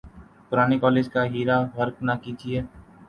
[0.49, 2.59] پرانے کالج کا بیڑہ غرق نہ کیجئے۔